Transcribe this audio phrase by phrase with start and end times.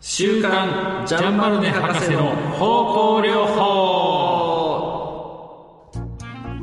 [0.00, 4.78] 週刊ジャンバルネ博士の方向療法。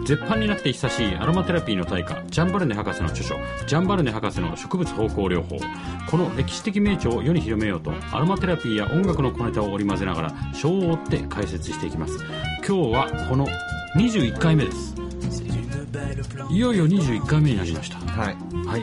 [0.06, 3.36] 絶版になって久しいアロマテラピーの大家ジャンバルネ博士の著書
[3.68, 5.58] 「ジャンバルネ博士の植物方向療法」
[6.10, 12.18] この歴史的名著を世に広めようとアロマテラピーや音楽の小ネタを織り交ぜながら章を追って解説していきます。
[12.66, 13.48] 今日はこの
[13.98, 14.96] 21回目です。
[16.50, 17.98] いよいよ21回目になりました。
[17.98, 18.36] はい。
[18.68, 18.82] はい、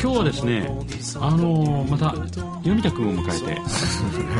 [0.00, 0.66] 今日はですね、
[1.20, 2.10] あのーまた
[2.62, 3.60] 読田君を迎えて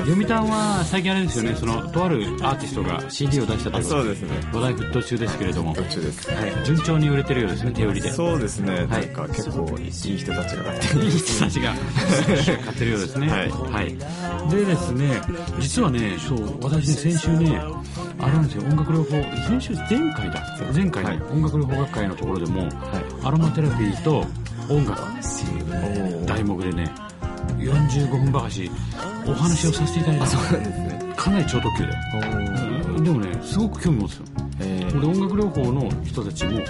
[0.05, 4.29] 読谷は最近あれですよねそのとあるアーティストが CD を出したということそうですね。
[4.53, 6.31] 話題沸騰中ですけれども、途中です。
[6.31, 8.13] はい、順調に売れてるようですね手売りで。
[8.13, 8.75] そうですね。
[8.75, 10.65] はないんか結構いい人たちが。
[10.65, 13.29] 買っていい人たちが買ってるようですね。
[13.29, 14.51] はい。
[14.51, 15.21] でですね
[15.59, 17.61] 実はねそう私ね先週ね
[18.19, 20.43] あれなんですよ音楽療法先週前回だ
[20.75, 22.71] 前回音楽療法学会のところでも、はい。
[23.25, 24.25] アロマテラピーと
[24.69, 25.03] 音楽
[26.23, 26.93] お題目でね
[27.59, 28.71] 45分ばかし
[29.27, 30.27] お話をさせていただいた。
[30.27, 31.15] そうですね。
[31.17, 31.93] かなり超特急で。
[33.03, 34.25] でもねすごく興味持つよ
[34.61, 36.61] えで音楽療法の人たちも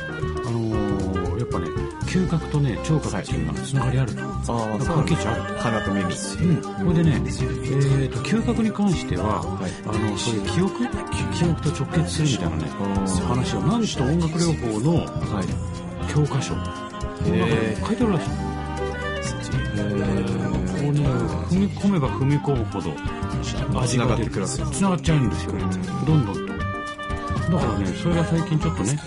[0.46, 1.66] あのーやっぱね
[2.10, 4.14] 嗅覚とね聴覚っていうのがつながりある。
[4.14, 5.42] と、ああ、そうなんです関係値ある。
[5.58, 6.04] 鼻と耳。
[6.04, 6.44] うん、それ
[6.94, 9.70] でね、えー、と嗅覚に関しては、はい。
[9.86, 10.88] あのそういう記憶
[11.32, 12.64] 記憶と直結するみたいなね
[13.28, 15.46] 話をなんと音楽療法のはい。
[16.12, 16.54] 教科書。
[17.26, 18.30] へ書いてあるらしい。
[19.76, 19.78] え
[20.82, 21.06] こうね
[21.46, 22.90] 踏み込めば踏み込むほど
[23.80, 24.30] 味が出る。
[24.30, 25.52] つながっちゃうんですよ。
[26.06, 26.50] どんどんと。
[27.52, 28.98] だからねそれが最近ちょっとね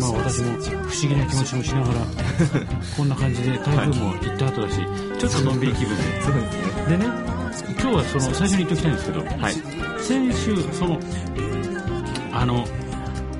[0.00, 2.00] まあ私も不思議な気持ちもしながら
[2.96, 4.76] こんな感じで台風も行った後だし
[5.18, 6.02] ちょっとのんびり気分で。
[6.22, 6.96] そうですね。
[6.96, 7.06] でね
[7.80, 9.54] 今日はその最初に言っておきたいんですけど、はい。
[9.98, 10.98] 先週その
[12.32, 12.64] あの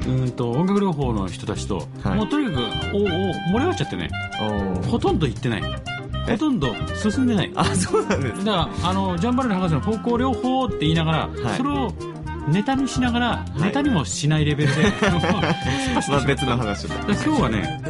[0.05, 2.17] うーんと音楽療法の人たちと、はい。
[2.17, 2.62] もうとにかく
[2.94, 4.11] おお盛り上がっちゃってね
[4.89, 5.62] ほとんど行ってない。
[6.28, 6.33] え？
[6.33, 7.53] ほとんど進んでない。
[7.56, 8.44] あ、そうなんです。
[8.44, 11.56] だからあのジャンバルネ博士の方向療法って言いながら、はい。
[11.56, 11.92] それを
[12.48, 13.60] ネタにしながら、い。
[13.62, 14.82] ネタにもしないレベルで。
[16.08, 17.82] まあ別の話今日はね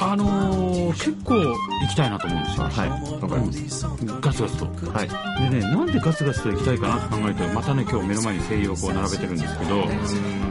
[0.00, 1.54] あのー結構行
[1.90, 2.88] きたいなと思うんですよ、はい。
[3.22, 3.86] わかります。
[4.20, 4.64] ガツガツと。
[4.92, 5.50] はい。
[5.50, 9.84] でねなんでガツガツと行きたいかなと考えてまたね今日目の前に西洋をこう並べてるんですけど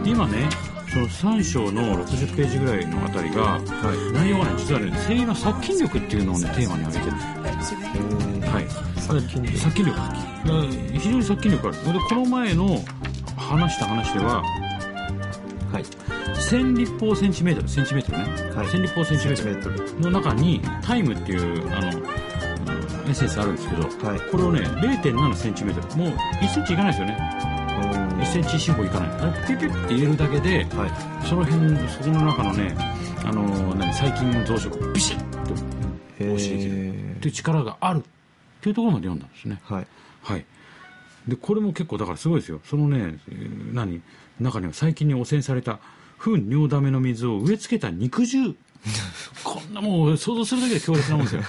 [0.05, 0.49] 今ね
[0.91, 3.61] その3章の60ページぐらいのあたりがはい。
[4.13, 7.17] 内容がね実はね声優の殺菌力っていうのをねテーマに挙げてる。
[8.43, 8.66] えはい。
[8.99, 9.57] 殺菌力。
[9.57, 9.99] 殺菌力。
[10.45, 11.93] うん非常に殺菌力ある。
[11.93, 12.83] でこの前の
[13.47, 15.84] 話した話ではーはい。
[15.84, 18.24] 1000立方センチメートルセンチメートルね、
[18.56, 20.00] はい1000立方センチメートル。
[20.02, 22.06] の中にタイムっていうあのうん
[23.08, 24.19] エッセンスあるんですけどはい。
[24.31, 26.13] これをね0.7センチメートルもう
[26.44, 27.18] 1センチいかないですよね
[28.19, 30.88] 1センチ四方いかないあれピュピュって入れるだけでは
[31.24, 31.28] い。
[31.28, 32.75] その辺そこの中のね
[33.25, 33.41] あの
[33.75, 35.53] 何細菌の増殖をビシッと
[36.24, 38.02] へ押しできるーっていう力があるっ
[38.62, 39.88] ていうところまで読んだんですねはい。
[40.24, 40.46] はい
[41.27, 42.61] でこれも結構だからすごいですよ。
[42.63, 44.01] そのねえー何？
[44.39, 45.79] 中には細菌に汚染された
[46.17, 48.55] 糞尿ダメの水を植え付けた肉汁。
[49.43, 51.41] こんなもう想像するだけで強烈なもんですよ。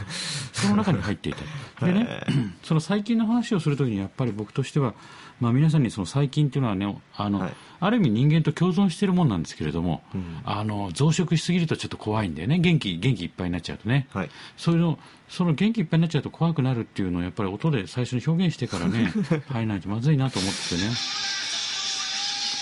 [0.53, 1.35] その中に入ってい
[1.79, 1.87] た。
[1.87, 2.21] でね
[2.65, 4.95] その細菌の話をするときにやっぱり僕としては、
[5.41, 7.55] まあ、皆さんにその細菌っていうのはねあの、はい。
[7.81, 10.41] ある意味人間と共存しているもんなんですけれども、ん。
[10.45, 14.31] あの増殖しすぎるとちょっと怖いんだよね元気元気いっぱいになっちゃうとね、はい。
[14.57, 19.13] そういうのその元気いっぱいになっちゃうと怖くなるっていうのをやっぱり音で最初に表現してからね
[19.49, 20.83] 入らないとまずいなと思ってね。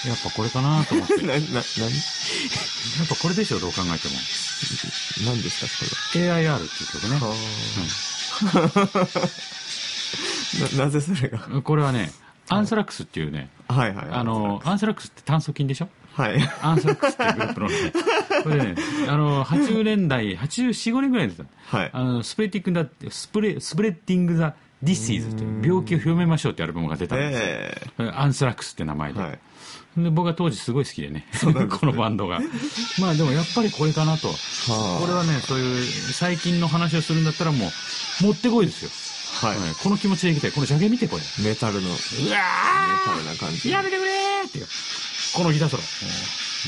[0.07, 1.15] やっぱこれかなと思って。
[1.27, 1.43] な、な、な、やっ
[3.09, 4.15] ぱこれでしょどう考えても。
[5.27, 5.67] 何ですか、
[6.13, 7.21] そ AIR っていう曲ね。
[10.63, 10.77] れ。
[10.79, 11.47] な、なぜそれが？
[11.51, 12.13] うんこれはね
[12.49, 14.07] アンスラックスっていうねはいはい。
[14.11, 14.87] あのアンス。
[14.87, 15.89] ラックスって炭疽菌でしょ？
[16.15, 16.37] はい。
[16.63, 17.75] アンスラックスっていうグループのね。
[18.45, 18.75] これね
[19.09, 21.91] あの80年代84年ぐらいですよはい。
[21.93, 29.39] あの Spreading the Spre Spreading the Disease っていう病気を広めましょうってアルバムが出たんですよ、えアンスラックスって名前で,、えはい。
[29.97, 31.27] で僕は当時すごい好きでね。
[31.43, 31.67] ね。
[31.67, 32.41] このバンドが。
[33.01, 34.35] まあでもやっぱりこれかなと、は
[34.99, 35.01] あ。
[35.01, 37.71] これはねそういう最近の話をするんだったらも
[38.23, 38.91] うもってこいですよ、
[39.41, 39.59] はい。
[39.59, 39.75] はい。
[39.83, 41.95] この気持ちでいきたいこのジャケ見てこれメタルの、メ
[42.29, 42.39] うわ
[43.05, 43.69] タルな感じ。
[43.69, 44.67] ーやめてくれーっていう。
[45.35, 45.83] このギターソロ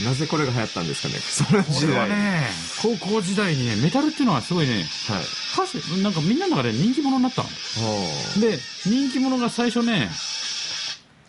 [0.05, 1.95] なぜこれが流行ったんですかね、 そのこ時代。
[1.95, 2.47] れはね
[2.83, 5.25] 高校時代にねメタルっていうのはすごいねはい。
[5.65, 7.49] 歌手なんかみんなの中で人気者になったの。
[7.49, 10.11] はで人気者が最初ね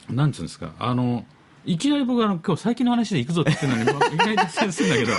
[0.10, 1.26] なんつうんですかあの
[1.70, 5.14] いきなり僕はあの今日最近の話で行くぞって言ってるのにいきなり脱線するんだ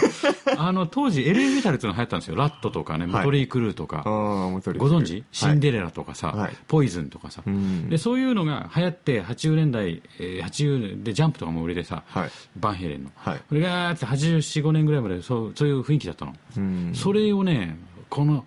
[0.44, 2.36] けどあの当時 LA メタルっていうのが流行ったんですよ。
[2.36, 5.24] ラットとかねモトリー・クルーとか、ご存知？
[5.30, 6.56] シンデレラとかさ、はい。
[6.66, 7.88] ポイズンとかさ、うん。
[7.88, 12.30] でそういうのが流行って80年代、えー80年でジャンプとかも売れてさ、はい。
[12.56, 13.38] バンヘイレンの、はい。
[13.48, 16.92] これがーって84、5年ぐらいまでそうそういう雰囲気だったの、うん。
[16.94, 18.44] それをねこの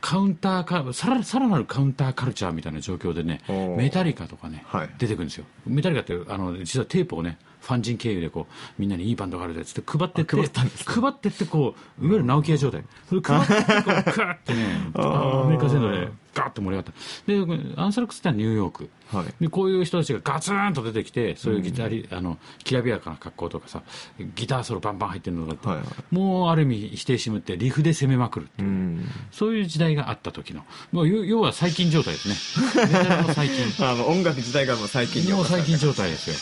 [0.00, 3.42] カウンターかさらさらなるカウンターカルチャーみたいな状況でね
[3.76, 4.90] メタリカとかね、はい。
[4.98, 5.44] 出てくるんですよ。
[5.66, 12.84] メタリカってあの実はテープをねファン人経由でこうみんなにいいバンドがあるでっつって配ってってあ配ったんです配ってってこういわゆる直木屋状態。
[13.08, 17.74] それ配ってってこうクーってねアメリカ全土でガーッと盛り上がった。
[17.74, 18.90] でアンサラックスってのはニューヨーク。
[19.12, 19.26] はい。
[19.40, 23.82] でこういう人たちがガツンと出てきてそういうギタリ、あのきらびやかな格好とかさ
[24.34, 25.86] ギターソロバンバン入ってるのがあって、はいはい。
[26.10, 28.68] もうある意味否定しむってリフで攻めまくるっていう。
[28.68, 29.04] うん。
[29.32, 32.34] そういう時代があった時の、もう要要は最近状態ですね。
[33.34, 33.58] 最近。
[33.84, 36.36] あの音楽自体がもう最近にもう最近状態ですよ。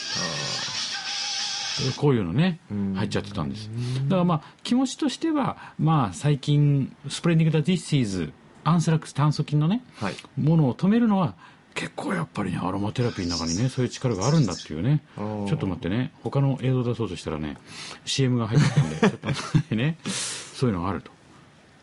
[1.97, 3.71] こういうのねうん、入っちゃってたんです。
[4.05, 8.33] だからまあ、気持ちとしては、まあ最近、 Spreading the Disease、
[8.69, 11.35] アンスラックス炭疽菌のね、はいものを止めるのは、
[11.75, 15.03] 結構やっぱりね、アロマテラピーの中にね、そういう力があるんだっていうね。
[15.17, 17.59] ちょっと待ってね、他の映像出そうとしたらね、
[18.05, 21.11] CM が入ってたんで、 ちょっと待ってね、そういうのがあると。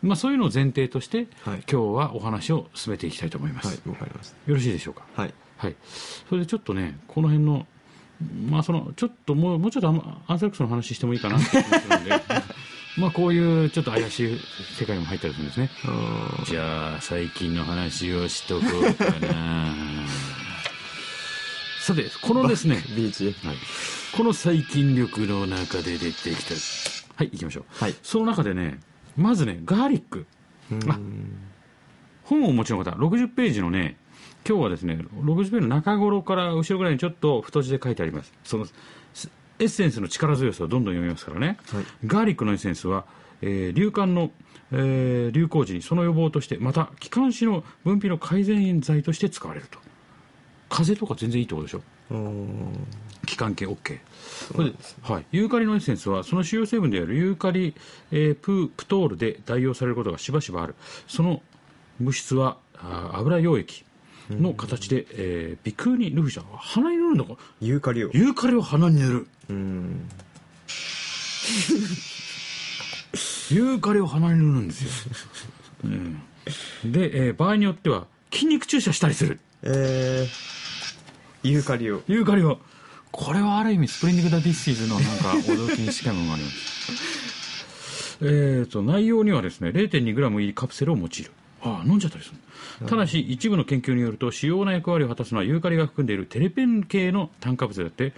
[0.02, 3.68] まあそういうのを前提として、はい今日はお話を進めていきたいと思います。
[3.68, 5.04] はいわかりましたよろしいでしょうか？
[5.16, 5.76] はいはい。
[6.28, 7.66] それでちょっとね、この辺の、
[8.50, 12.22] まあその、ちょっともう、もうちょっとアンサラックスの話してもいいかなって気がするんで、
[12.96, 14.40] まあこういうちょっと怪しい
[14.78, 15.70] 世界にも入ったりするんですね。
[15.84, 19.74] あじゃあ、最近の話をしとこうかな。
[21.80, 22.86] さて、このですね、 はい、
[24.16, 26.54] この細菌力の中で出てきた。
[27.16, 27.64] はい、行きましょう。
[27.78, 28.80] はいその中でね、
[29.16, 30.26] まずね、ガーリック。
[30.88, 30.98] あ
[32.22, 33.96] 本をお持ちの方、60ページのね、
[34.48, 38.32] 今日はですね、60ページの中頃から後ろぐらいにちょっと太字で書いてあります。
[38.44, 38.72] そのす
[39.58, 41.58] エッセンスの力強さをどんどん読みますからね。
[41.72, 41.84] はい。
[42.06, 43.04] ガーリックのエッセンスは、
[43.42, 44.30] えー流感の、
[44.72, 49.78] えー流行時にその予防として、また気管支の分泌の改善剤として使われると。
[50.68, 51.82] 風邪とか全然いいってことでしょ？
[53.26, 53.98] 気管系 OK
[54.54, 57.74] これで、はい、ユーカリのエッセンスはその主要成分であるユーカリ、
[58.10, 60.74] えーププトールで代用されることがしばしばある。
[61.06, 61.42] その
[62.00, 62.58] 物質は
[63.12, 63.83] 油溶液
[64.30, 67.36] の形で、えー鼻腔に塗るじゃん鼻に塗るのか？
[67.60, 68.10] ユーカリを。
[68.12, 69.26] ユーカリを鼻に塗る。
[69.50, 70.08] うん。
[73.50, 74.90] ユーカリを鼻に塗るんですよ、
[75.84, 76.22] うん、
[76.84, 79.38] で、えー場合によっては筋肉注射したりする。
[79.62, 82.02] えー、ユーカリを。
[82.08, 82.58] ユーカリを。
[83.12, 88.16] これはある意味 Spreading the Disease のなんか驚きに近いものがあります。
[88.22, 91.30] えーと内容にはですね 0.2g 入りカプセルを用いる
[91.64, 92.36] ああ飲んじゃったりする
[92.86, 98.12] ただし一部の研究によると主要な役割を果たすのはユーカリが含んでいるテレペン系の炭化物であって、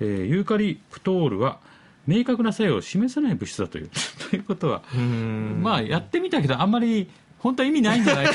[0.00, 1.58] えーユーカリプトールは
[2.06, 3.90] 明確な作用を示さない物質だという。
[4.30, 5.60] ということはうん。
[5.62, 7.08] まあやってみたけどあんまり
[7.38, 8.34] 本当は意味ないんじゃないか。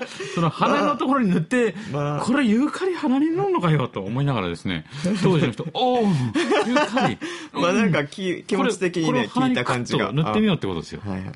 [0.34, 4.84] その鼻のところに塗って、まあこれユーカリ鼻に塗るのかよと思いながらですね
[5.22, 7.18] 当時の人 おおユーカリ。
[7.52, 10.12] まあなんかき気持ち的にね聞いた感じが。
[10.12, 11.00] 塗ってみようってことですよ。
[11.06, 11.32] あはいはい。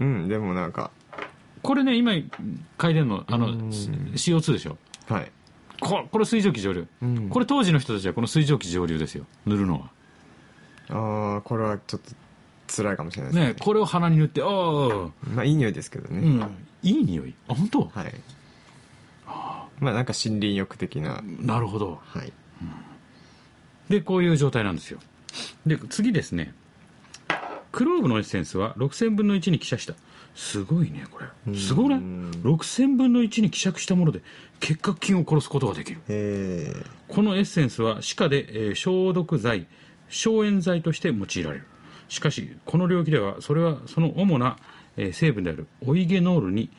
[0.00, 0.90] うんでもなんか
[1.62, 4.78] これね今書いてるのあの CO2 でしょ。
[5.08, 5.30] はい。
[5.80, 7.28] ここれ水蒸気蒸留、うん。
[7.28, 9.26] これ当時の人たちはこの水蒸気蒸留ですよ。
[9.46, 9.90] 塗るのは。
[10.90, 12.10] ああこれはちょっと
[12.74, 13.48] 辛いかもしれないですね。
[13.54, 16.40] ねこれを鼻に塗っておーまあいい匂いですけどね、うん。
[16.82, 17.34] いい匂い。
[17.48, 17.90] あ本当？
[17.94, 18.14] はい。
[19.80, 21.22] まあなんか森林浴的な。
[21.40, 22.00] なるほど。
[22.02, 22.32] はい。
[23.88, 25.00] でこういう状態なんですよ。
[25.66, 26.54] で次ですね
[27.72, 29.94] クローブのエッセンスは6000分の1に希釈した。
[30.34, 31.54] すごいねこれ。
[31.56, 31.88] すごい？
[31.90, 32.30] ねうん。
[32.44, 34.20] 6000分の1に希釈したもので
[34.60, 36.00] 結核菌を殺すことができる。
[36.08, 36.72] え。
[37.08, 39.66] このエッセンスは歯科で、えー消毒剤
[40.08, 41.64] 消炎剤として用いられる。
[42.08, 44.56] しかしこの領域ではそれはその主な、
[44.96, 46.70] えー成分であるオイゲノールに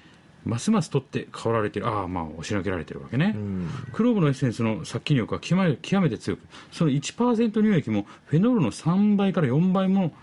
[0.44, 1.88] ますます取って変わられている。
[1.88, 3.70] ああまあ押しのけられてるわけね、ーうん。
[3.94, 10.14] クローブのエッセンスの殺菌力は極め極めて強くその1%乳液もフェノールの3倍から4倍も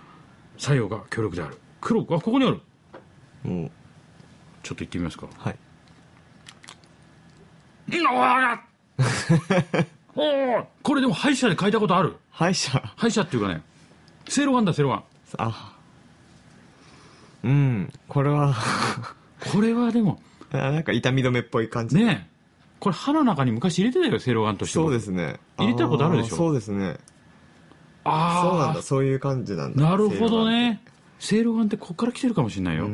[0.59, 1.59] 作用が強力である。
[1.81, 2.61] クローブあここにある。
[3.45, 3.71] もう
[4.63, 5.29] ちょっと言ってみますか。
[5.39, 5.57] はい。
[10.15, 10.21] お
[10.61, 10.65] ー。
[10.83, 12.17] これでも歯医者で書いたことある。
[12.31, 12.83] 歯医者。
[12.97, 13.63] 歯医者っていうかね。
[14.29, 15.05] セイロガンだセイロガン。
[15.39, 15.77] あ。
[17.45, 17.93] うん。
[18.09, 18.55] これは。
[19.53, 20.21] これはでも。
[20.51, 21.97] あなんか痛み止めっぽい感じ。
[21.97, 22.39] ねえ。
[22.81, 25.39] これ歯の中に昔入れてたよセイロガンとしてもそうですね。
[25.57, 26.35] 入れたことあるでしょ。
[26.35, 26.97] ーそうですね
[28.09, 28.83] ああそうなんだ。
[28.83, 29.83] そういう感じなんだ。
[29.91, 30.81] なるほどね。
[31.19, 32.89] セイロガンってここから来てるかもしれないよ。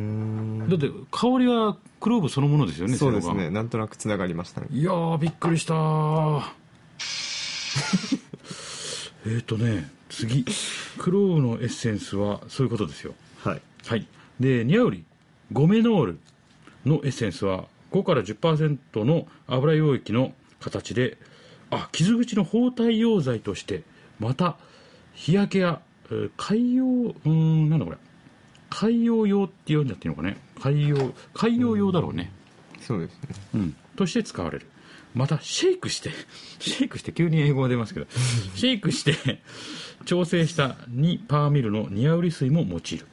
[0.68, 3.50] だって香りはクローブそのものですよねそうですね。
[3.50, 4.68] なんとなくつながりましたね。
[4.70, 6.42] いやーびっくりしたー。
[9.36, 10.44] えっとね次。
[10.98, 13.14] クローブのエッセンスはそういうことですよ。
[13.42, 13.62] はい。
[13.86, 14.06] はい。
[14.40, 15.04] でニャウリ
[15.52, 16.18] ゴメノール
[16.86, 21.18] のエッセンスは5から10%の油溶液の形で
[21.70, 23.82] あ傷口の包帯溶剤として
[24.18, 24.56] また
[25.14, 25.80] 日焼けや
[26.10, 27.96] えー海洋うーんなんだこれ。
[28.70, 30.36] 海洋用って読んじゃっていいのかね。
[30.60, 32.32] 海洋海洋用だろうね、
[32.80, 33.18] そうですね。
[33.54, 34.66] うん、として使われる。
[35.14, 36.10] またシェイクして
[36.58, 38.06] シェイクして急に英語が出ますけど
[38.56, 39.40] シェイクして
[40.04, 43.06] 調整した2パーミルのニアウリ水も用いる。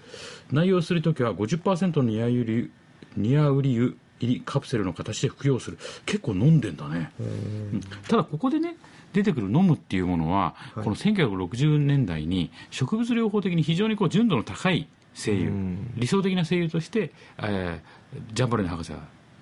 [0.52, 2.72] 内容するときは50%のニアウリ
[3.16, 5.78] ニアウリ油入りカプセルの形で服用する。
[6.06, 7.82] 結構飲んでんだね、うん。
[8.08, 8.78] ただここでね
[9.14, 15.94] 出てくる飲むっていうものは、この1960年代に植物療法的に非常にこう純度の高い精油、うん。
[15.96, 18.02] 理想的な精油として、えー
[18.34, 19.00] ジャンバルネ博士は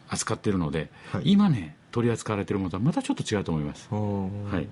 [0.10, 1.24] 扱っているので、はい。
[1.26, 4.00] 今ね取り扱われているものとはまたちょっと違うと思います、は
[4.52, 4.68] はい。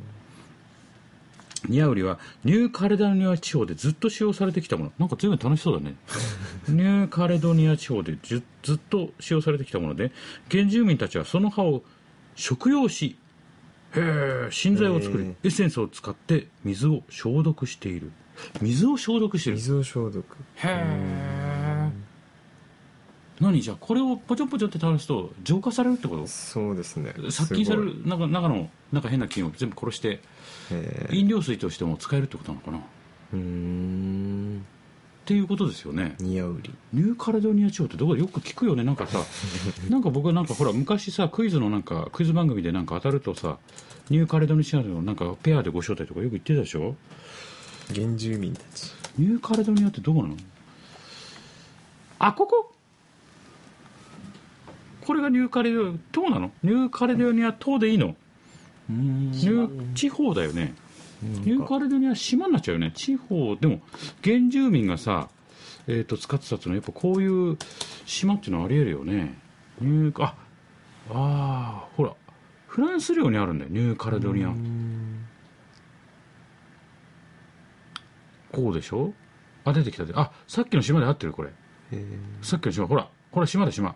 [1.68, 4.92] ニアウリはニューカレドニア地方でずっと使用されてきたもの。
[5.00, 5.96] なんか随分楽しそうだね。
[6.70, 10.12] ニューカレドニア地方でずずっと使用されてきたもので
[10.52, 11.84] 原住民たちはその葉を
[12.36, 13.18] 食用し
[13.98, 18.12] へえ新剤を作りエッセンスを使って水を消毒している。
[18.62, 19.56] 水を消毒してる。
[19.56, 20.24] 水を消毒。
[20.56, 21.90] へえ
[23.40, 23.62] 何？
[23.62, 26.26] じゃあこれをポチョポチョって垂らすと浄化されるってこと？
[26.28, 27.14] そうですね。
[27.30, 30.22] 殺菌される中中のなんか変な菌を全部殺して
[31.12, 32.78] 飲料水としても使えるってことなのかな？
[32.78, 32.82] っ
[33.34, 34.60] うー
[35.28, 36.16] んていうことですよね。
[36.20, 38.86] ニアウリニューカレドニア地方ってどこでよく聞くよね。
[38.86, 39.20] なんかさ
[39.90, 43.58] なんか僕はなんかほら昔さクイズのなんかクイズ番組でなんか当たるとさ
[44.10, 46.96] ニューカレドニアのなんかペアでご招待とかよく言ってたでしょ？
[47.94, 48.94] 原住民たち。
[49.18, 50.38] ニューカレドニアってどこなの？
[52.20, 52.74] あここ？
[55.02, 56.52] これがニューカレドニア島なの？
[56.64, 58.16] ニューカレドニア島でいいの？
[58.90, 60.74] ニュー地方だよね
[61.22, 62.92] ニューカレドニア島になっちゃうよね。
[62.96, 63.82] 地方でも
[64.24, 65.30] 原住民がさ、
[65.88, 67.58] えー、と使ってたっていうのはやっぱこういう
[68.06, 69.38] 島っていうのはありえるよね。
[69.82, 70.36] ニューあ
[71.10, 72.14] あーほら
[72.68, 74.54] フランス領にあるんだよニューカレドニア。
[78.52, 79.14] こうでしょ？
[79.66, 81.52] あ出てきたであさっきの島で合ってるこれ。
[82.42, 82.88] さっきの島。
[82.88, 83.90] ほらこれ島だ島。
[83.90, 83.96] へ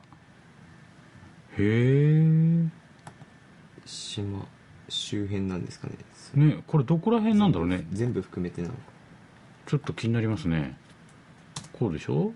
[1.59, 2.69] え
[3.85, 4.45] 島
[4.91, 5.95] 周辺なんですかね。
[6.35, 7.85] ねこれどこら辺なんだろうね。
[7.91, 8.79] 全部含めてなのか。
[9.65, 10.77] ちょっと気になりますね。
[11.73, 12.33] こうでしょ？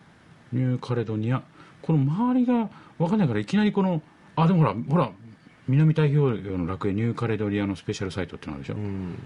[0.54, 1.44] ニューカレドニア。
[1.82, 4.02] この周りが分かんないからいきなりこの
[4.36, 5.12] あでもほらほら
[5.68, 9.18] 南太平洋の楽園ニューカレドニアのスペシャルサイトってのあるでしょ、うん。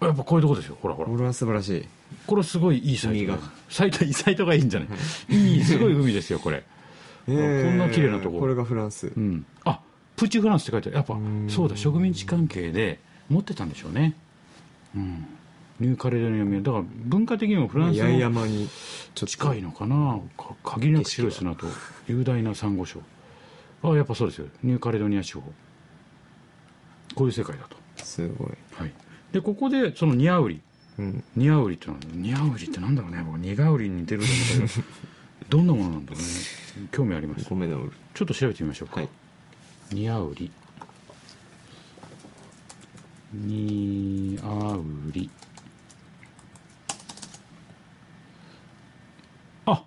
[0.00, 0.78] やっぱこういうとこですよ。
[0.80, 1.08] ほらほら。
[1.08, 1.84] これは素晴らしい。
[2.26, 3.32] これすごいいいサイト。
[3.32, 3.38] が。
[3.68, 4.88] サイトサイトがいいんじゃない？
[5.34, 6.64] いいすごい海ですよこれ。
[7.26, 7.64] えー。
[7.64, 8.40] こんな綺麗なとこ。
[8.40, 9.12] これがフランス。
[9.16, 9.44] うん。
[9.64, 9.80] あ
[10.16, 10.96] プチフランスって書いてある。
[10.96, 11.46] やっぱん。
[11.48, 14.14] そうだ植民地関係で持ってたんでしょうね。
[14.94, 15.26] うん。
[15.80, 18.68] ニューカレドニアだから文化的にもフランスに
[19.14, 20.20] 近いのかな。
[20.38, 21.66] か限りなく白い砂と
[22.06, 23.00] 雄大なサンゴ礁。
[23.82, 24.46] あやっぱそうですよ。
[24.62, 25.42] ニューカレドニア地方
[27.14, 28.48] こういう世界だと、すごい。
[28.74, 28.92] はい、
[29.32, 30.60] でここでそのニアウリ。
[30.98, 31.24] うん。
[31.34, 33.22] ニアウリってのはニアウリってなんだろうね。
[33.26, 36.26] 僕ニガウリに似てると思ったけどどんなものなんだろうね。
[36.92, 37.44] 興味あります。
[37.44, 39.08] ちょっと調べてみましょうか、はい
[39.92, 40.50] ニアウリ
[43.32, 45.30] ニアウリ
[49.66, 49.84] あ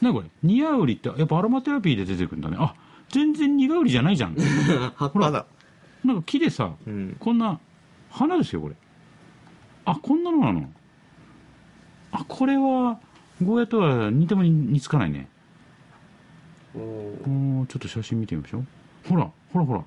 [0.00, 0.28] なにこれ？
[0.42, 2.56] ニアウリってやっぱアロマテラピーで出てくるんだね。
[2.58, 2.74] あ
[3.08, 4.34] 全然ニガウリじゃないじゃん。
[4.96, 5.46] 葉っぱだ。
[6.04, 7.16] なんか木でさ、うん。
[7.18, 7.58] こんな
[8.10, 8.76] 花ですよこれ。
[9.84, 10.70] あこんなのなの。
[12.12, 13.00] あこれは
[13.42, 15.28] ゴーヤとは似ても似つかないね。
[16.74, 16.82] おー。
[16.82, 18.66] おーちょっと写真見てみましょう。
[19.08, 19.84] ほらほらほら。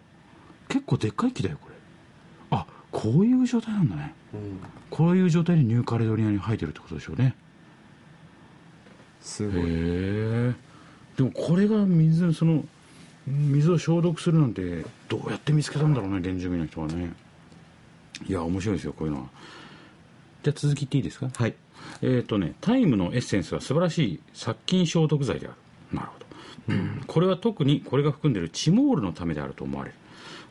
[0.67, 1.75] 結構でっかい木だよこれ。
[2.51, 4.13] あこういう状態なんだね。
[4.33, 4.59] うん。
[4.89, 7.27] こういう状態でニューカレドニアに生えてるってことでしょうね。
[7.27, 7.33] へ
[9.21, 9.63] すごい。
[9.67, 10.53] え
[11.17, 12.63] でもこれが水その
[13.27, 17.13] 水を消毒するなんてどうやって見つけたんだろうね原住民の人はね。
[18.25, 19.29] いや面白いですよこういうのは。
[20.43, 21.29] じゃあ続きっていいですか？
[21.33, 21.55] はい。
[22.01, 25.55] えっ、とねタイムのエッセンスは素晴らしい殺菌消毒剤である。
[25.97, 26.25] なるほど、
[27.07, 29.95] これは特にこれが含んでいるチモールのためであると思われる。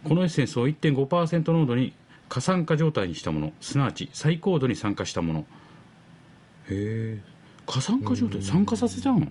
[0.05, 1.93] このエッセンスを1.5%濃度に
[2.29, 3.53] 過酸化状態にしたもの。
[3.61, 5.41] すなわち最高度に酸化したもの。
[5.41, 5.45] へ
[6.71, 7.19] え。
[7.67, 8.43] 過酸化状態？
[8.43, 9.27] 酸化させちゃうの？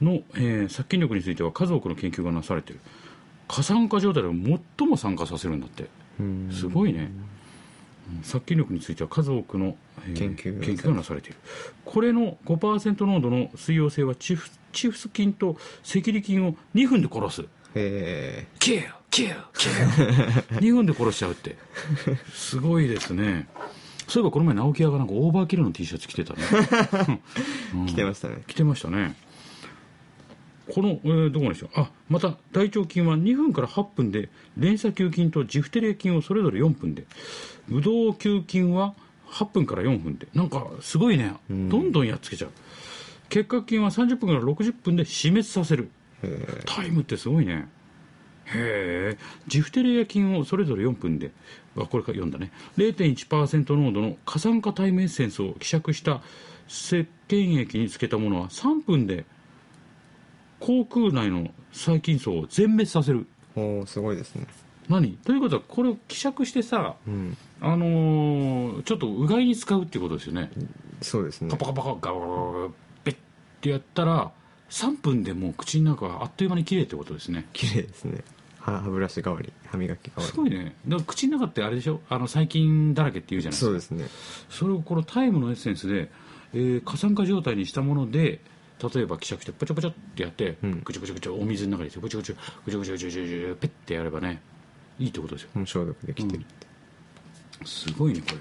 [0.00, 2.80] の、えー殺菌力については数多くの研究がなされている。
[3.46, 4.28] 過酸化状態で
[4.78, 5.88] 最も酸化させるんだって。
[6.20, 6.50] うん。
[6.52, 7.37] すごいね、うん
[8.22, 11.38] 殺菌力については数多くの、えー研究がなされている。
[11.84, 15.56] これの5%濃度の水溶性はチフチフス菌と
[15.88, 17.44] 赤痢菌を2分で殺す。
[17.74, 21.56] へキューキューキュー2分で殺しちゃうって。
[22.32, 23.48] すごいですね。
[24.06, 26.40] そういえばこの前直木屋がなんかオーバーキルの T シャツ着てたね。
[27.84, 28.42] え来てましたね。
[28.46, 29.14] 着てましたね
[30.72, 31.70] この、えーどこでしょう？
[31.74, 37.04] あまた大腸菌は2分から8分で連鎖球菌とジフテリア菌をそれぞれ4分で。
[37.68, 38.94] ブドウ球菌は
[39.30, 40.26] 8分から4分で。
[40.34, 41.34] なんかすごいね。
[41.48, 42.50] どんどんやっつけちゃう。
[43.28, 45.90] 結核菌は30分から60分で死滅させる。
[46.22, 47.68] へタイムってすごいね。
[48.46, 51.32] へえジフテリア菌をそれぞれ4分で。
[51.76, 52.50] あこれから読んだね。
[52.76, 56.22] 0.1%濃度の過酸化タイムエッセンスを希釈した
[56.66, 59.26] 石鹸液につけたものは3分で
[60.60, 63.26] 口腔内の細菌層を全滅させる。
[63.56, 64.46] えおーすごいですね。
[64.88, 65.12] 何？
[65.24, 67.36] ということはこれを希釈してさうん。
[67.60, 70.50] あのーちょっとうがいに使うっていうことですよね。
[71.02, 71.50] そうですね。
[71.50, 72.26] カパカパカガガガガ
[72.64, 72.68] ガ
[73.04, 73.18] ペッっ
[73.60, 74.30] てやったら
[74.70, 78.22] 3分でもう口の中があっという間に綺麗ってことですね綺麗ですね
[78.60, 84.18] 歯歯ブラシ代わり歯磨き代わすごいねだから口の中ってあれでしょあの細菌だらけって言うじゃりないですかそうですね
[84.50, 86.10] それをこのタイムのエッセンスで、
[86.52, 88.40] えー過酸化状態にしたもので
[88.80, 90.80] 例えば希釈してポチョポチョってやって、うん。
[90.84, 94.40] ぐちょぐちょぐちょお水の中にしてぐちょぐちょぐちょぐちょぐちょぐちょぐちょペッてやればね
[94.98, 95.50] いいってことですよ。
[95.66, 96.66] 消毒できてるって、
[97.64, 98.36] すごいねこれ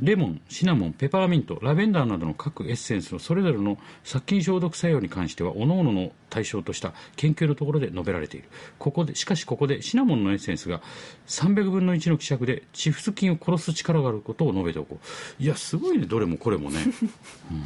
[0.00, 8.48] レモンシナモンペパーミントラベンダーなどの各エッセンスのそれぞれの殺菌消毒作用に関しては各々の対象とした研究のところで述べられている。
[8.78, 10.80] ここでしかしここでシナモンのエッセンスが
[11.26, 14.98] 300分の1の希釈でチフス菌を殺す力があることを述べておこ
[15.38, 15.42] う。
[15.42, 16.80] いやすごいねどれもこれもね、
[17.52, 17.64] うん。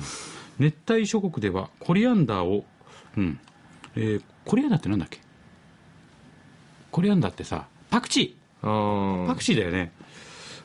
[0.59, 2.65] 熱帯諸国ではコリアンダーを、
[3.17, 3.39] うん。
[3.97, 5.19] えーコリアンダーってなんだっけ？
[6.91, 8.67] コリアンダーってさパクチー。
[8.67, 9.93] ああパクチーだよね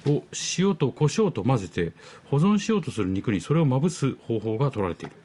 [0.08, 0.24] を
[0.58, 1.94] 塩と胡椒と混ぜて
[2.26, 5.16] 保存しようとする肉にそれをまぶす方法が取られている。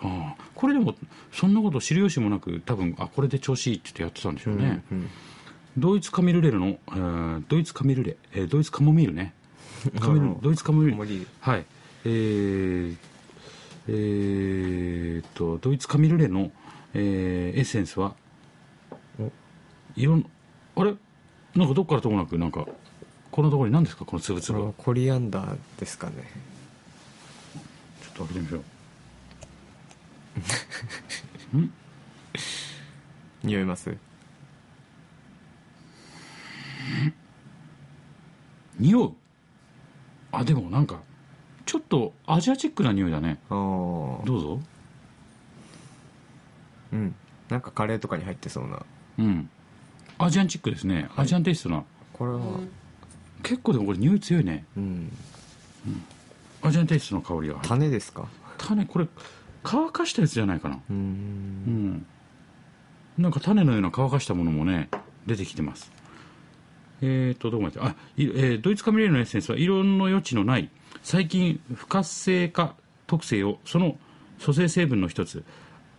[0.00, 0.42] ああ。
[0.54, 0.94] これでも
[1.32, 5.08] そんなこと知る由もなく多分あこれで調子いいって言ってやってたんでしょうね、うん
[5.74, 9.32] ドイツカミルレの、えードイツカミルレ、えードイツカモミールね。
[10.00, 10.40] カミルうん。
[10.42, 11.26] ドイツカモミール。
[11.40, 11.64] はい。
[12.04, 12.96] えー
[13.88, 16.52] えーっとドイツカミルレの、
[16.92, 18.14] えーエッセンスは
[19.18, 19.32] お。
[19.96, 20.30] いろん
[20.76, 20.94] あれ？
[21.56, 22.66] なんかどっからともなくなんか
[23.32, 26.12] このところに何ですかこのつぶつぶはコリアンダーですかね。
[28.02, 28.62] ちょっと開けてみましょう。
[33.48, 33.96] 匂います？
[38.78, 39.14] 匂う？
[40.30, 41.00] あでもなんか
[41.64, 43.38] ちょっとアジアチックな匂いだね。
[43.48, 44.60] ああどうぞ。
[46.92, 47.14] うん。
[47.48, 48.84] なんかカレーとかに入ってそうな。
[49.18, 49.48] うん。
[50.18, 51.82] アジアンチックですね、アジアンテイストな。
[52.12, 52.40] これは
[53.42, 54.64] 結構でもこれ匂い強いね。
[54.76, 55.12] うん。
[56.62, 57.56] アジアンテイストの香りが。
[57.62, 58.26] 種ですか？
[58.58, 59.06] 種これ
[59.62, 60.76] 乾かしたやつじゃないかな。
[60.76, 60.96] ううん。
[61.94, 62.06] ん。
[63.18, 64.88] なんか種のような乾かしたものもね
[65.26, 65.90] 出てきてます。
[67.00, 67.80] えーとどこまで？
[67.80, 70.70] あ、いえードイツカミレールのエッセンスは色の余地のない
[71.02, 72.76] 細菌不活性化
[73.06, 73.98] 特性をその
[74.40, 75.44] 組成成分の一つ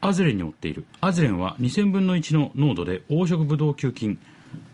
[0.01, 0.86] アズレンに追っている。
[1.01, 4.17] アズレンは2000分の1の濃度で黄色ブドウ球菌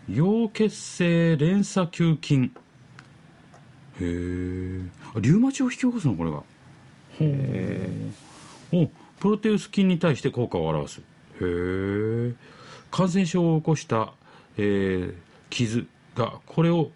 [0.10, 2.52] 溶血性連鎖球菌。
[4.00, 4.82] へえ
[5.20, 6.15] リウマチを引き起こすの？
[6.15, 6.44] これが。
[8.72, 8.84] ほう。
[8.84, 8.89] お
[9.20, 11.00] プロテウス菌に対して効果を表す。
[11.00, 11.04] へ
[11.42, 12.34] え
[12.92, 14.13] 感染症を起こした、
[14.58, 15.15] えー
[15.50, 16.92] 傷がこれを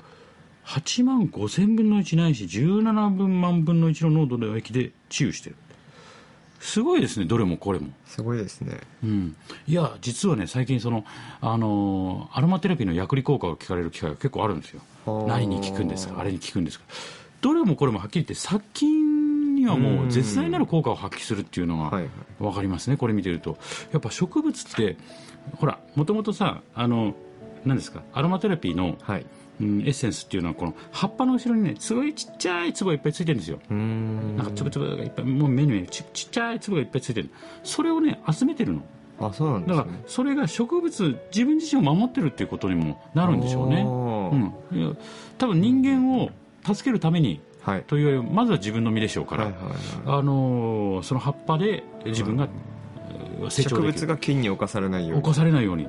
[0.65, 5.55] 8万5000分の1ないし17分万分の1の濃度の液で治癒してる
[6.63, 7.89] すごいですねどれもこれも。
[8.05, 8.79] すごいですね。
[9.03, 9.35] うん、
[9.67, 11.03] いや実はね最近その、
[11.41, 14.81] あのーアロマテラピーの薬理効果を聞かれる機会が結構あるんですよ。
[15.05, 16.85] はあ何に効くんですかあれに効くんですか
[17.41, 22.01] どれもこれもはっきり言って殺菌にはもう絶大なる効果を発揮するっていうのが
[22.39, 23.57] 分かりますねこれ見てると。
[23.91, 24.95] やっぱ植物って
[25.57, 27.13] ほらもともとさあの
[27.65, 29.25] 何ですかアロマテラピーの、はい
[29.63, 33.59] うん、エッセンスっていうのはこの葉っぱの後ろにねすごいちっちゃい粒がいっぱいついてるんですよ。
[33.69, 33.75] な
[34.43, 35.87] んか粒々がいっぱいもう目に見える。
[35.87, 37.29] ちちっちゃい粒がいっぱいついてる。
[37.63, 38.81] それをね集めてるの。
[39.19, 44.97] あそうなんでだからそれが植物自分自身を守ってるっていうことにもなるんでしょうね、あうん、
[45.37, 46.31] 多分人間を
[46.65, 47.83] 助けるためにーはい。
[47.83, 49.75] というよりまずは自分の身でしょうから、はいはいはい。
[50.19, 52.47] あのーその葉っぱで自分が
[53.09, 54.07] えー成長植物できる。
[54.07, 55.23] が菌に侵されないように。
[55.23, 55.87] 侵されないように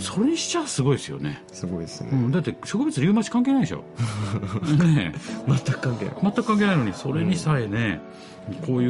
[0.00, 3.84] それにしちゃすごいですよね、すごいですね、うん、だって植物リウマチ関係ないでしょ。
[4.84, 5.18] ねえ。
[5.46, 6.14] 全く関係ない。
[6.22, 8.00] 全く関係ないのにそれにさえね、
[8.66, 8.86] こうい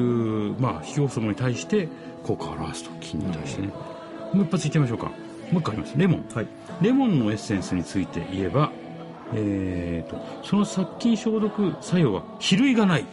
[0.51, 1.89] う、まあ、引き起こすものに対して
[2.23, 3.69] 効果を表すと菌に対してね、
[4.33, 5.07] もう一発いってみましょうか。
[5.51, 5.99] もう一回あります。
[5.99, 6.25] レモン。
[6.35, 6.47] はい。
[6.81, 8.71] レモンのエッセンスについて言えば、
[9.35, 13.05] えー、とその殺菌消毒作用は比類がない。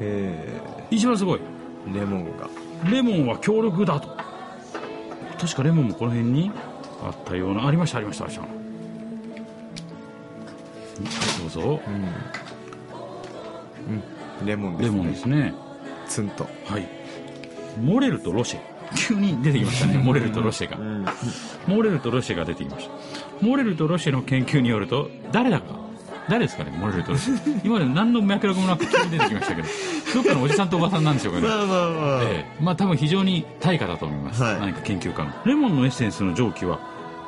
[0.00, 1.40] え一番すごい。
[1.88, 2.48] ー、レモンが。
[2.90, 4.08] レモンは強力だと。
[5.40, 6.50] 確かレモンもこの辺に
[7.04, 8.62] あったようなありましたありましたありました。
[11.40, 11.80] どうぞ。
[11.86, 11.94] うん、
[14.40, 14.96] うん、レモンですね。
[14.96, 15.54] レモンですね。
[16.06, 16.46] ツンと。
[16.66, 16.86] はい。
[17.80, 18.60] モレルとロシェ
[18.94, 19.98] 急に出てきましたね。
[19.98, 20.76] モレルとロシェが。
[20.76, 21.06] ん。
[21.66, 22.92] モレルとロシェが出てきました。
[23.40, 25.82] モレルとロシェの研究によると誰だか。
[26.28, 27.12] 誰ですかね漏れると
[27.64, 29.68] 今まで何の脈絡もなく急に出てきましたけど。
[30.14, 31.48] どっかのおじさんとおばさんなんでしょうかね。
[31.48, 32.62] まあまあまあ、ええ。
[32.62, 34.60] まあ多分非常に対価だと思います、はい。
[34.60, 35.32] 何か研究家の。
[35.44, 36.78] レモンのエッセンスの蒸気は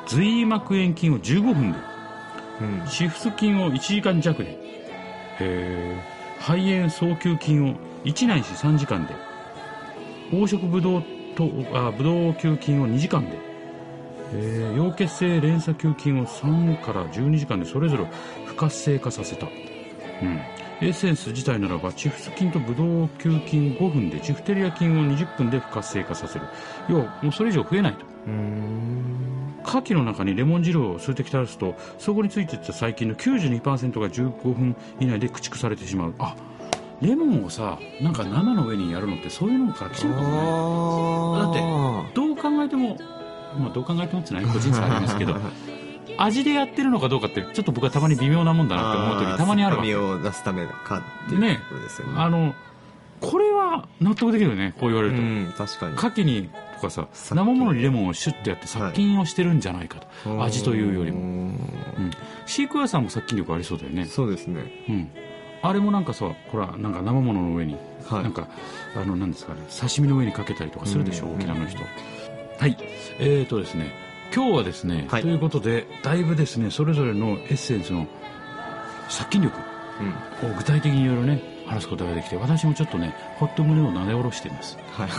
[0.07, 1.79] 髄膜炎菌を15分で。
[2.61, 2.87] うん。
[2.87, 4.57] シフス菌を1時間弱で。
[6.39, 9.13] 肺炎早急菌を1ないし3時間で。
[10.31, 11.03] 黄色ブドウ
[11.35, 13.37] とあブドウ球菌を2時間で、
[14.33, 18.07] えー、溶血性連鎖球菌を3から12時間でそれぞれ
[18.45, 20.41] 不活性化させた、うん、
[20.81, 26.45] エッセンス自体ならばチフス菌とブドウ球菌5分でチフテリア菌を20分で不活性化させる。
[26.89, 36.13] 要はもうそれ以上増えないと牡蠣の中にレモン汁を数滴垂らすとそこについていた細菌の92%が15分以内で駆逐されてしまう。
[36.19, 36.35] あ
[37.01, 40.35] レモンをさなんか生の上にやるのってそういうのから来てるかもね。
[42.07, 42.97] あどう考えても
[43.57, 45.35] まあどう考えてもってのは個人差ありますけど
[46.17, 49.89] 味でやってるのかどうかってちょっと僕はたまに微妙なもんだなって思う時たまにあるわけ。
[49.89, 52.13] 身を出すためかっていうことですよね。
[52.17, 52.53] あの
[53.21, 55.95] これは納得できるよねこう言われると、うん確かに。
[55.95, 61.25] 牡蠣にとかさ生ものにレモンをシュッてやって殺菌をしてるんじゃないかと、味というよりも、も
[61.97, 62.11] うん、
[62.45, 64.05] シークワーサーも殺菌力ありそうだよね。
[64.05, 64.61] そうですね。
[64.89, 65.09] うん、
[65.61, 68.23] あれもなんかさほらなんか生ものの上に、はい。
[68.23, 68.47] なんか
[68.95, 71.35] あのなんですかね刺身の上にかけたりとかするでしょ、うん。
[71.35, 71.79] 沖縄の人。
[72.59, 72.77] はい。
[73.19, 73.93] えーとですね
[74.33, 75.21] 今日はですね、はい。
[75.21, 78.07] ということでだいぶですねそれぞれのエッセンスの
[79.07, 79.57] 殺菌力
[80.43, 80.51] うん。
[80.51, 84.77] を具体的にいろいろね話すことができて私もちょっとねほっと胸をなで下ろしています。
[84.91, 85.09] はい。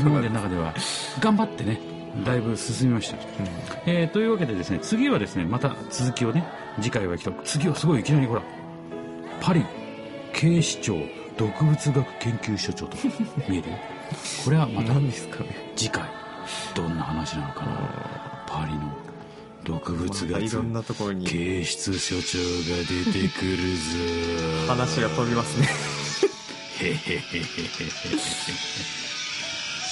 [0.00, 0.74] 今までの中では。
[1.20, 1.80] 頑張ってね
[2.24, 3.18] だいぶ進みました、
[3.86, 6.44] えーというわけでですね次はですねまた続きをね
[6.80, 8.42] 次回はきっと次はすごいいきなりほら
[9.40, 9.64] パリ
[10.32, 10.96] 警視庁
[11.36, 12.96] 毒物学研究所長と
[13.48, 13.70] 見える？
[13.70, 13.76] よ
[14.44, 14.94] これはまた
[15.76, 16.04] 次回
[16.74, 17.72] どんな話なのかな。
[18.46, 18.80] パリの
[19.66, 21.26] 毒物学またいろんなところに。
[21.26, 24.68] 警視所長が出てくるぞ。
[24.68, 25.66] 話が飛びますね。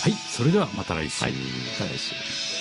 [0.05, 2.54] はいそれではまた来週、はい来週